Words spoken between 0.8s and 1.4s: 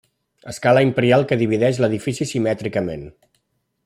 imperial que